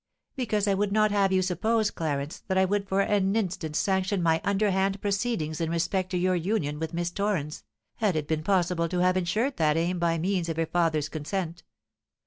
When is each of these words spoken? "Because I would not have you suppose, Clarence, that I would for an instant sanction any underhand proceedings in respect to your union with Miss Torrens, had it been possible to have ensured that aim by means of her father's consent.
"Because 0.35 0.67
I 0.67 0.73
would 0.73 0.91
not 0.91 1.11
have 1.11 1.31
you 1.31 1.43
suppose, 1.43 1.91
Clarence, 1.91 2.39
that 2.47 2.57
I 2.57 2.65
would 2.65 2.89
for 2.89 3.01
an 3.01 3.35
instant 3.35 3.75
sanction 3.75 4.25
any 4.25 4.43
underhand 4.43 4.99
proceedings 4.99 5.61
in 5.61 5.69
respect 5.69 6.09
to 6.09 6.17
your 6.17 6.35
union 6.35 6.79
with 6.79 6.91
Miss 6.91 7.11
Torrens, 7.11 7.63
had 7.97 8.15
it 8.15 8.27
been 8.27 8.41
possible 8.41 8.89
to 8.89 8.97
have 9.01 9.15
ensured 9.15 9.57
that 9.57 9.77
aim 9.77 9.99
by 9.99 10.17
means 10.17 10.49
of 10.49 10.57
her 10.57 10.65
father's 10.65 11.07
consent. 11.07 11.61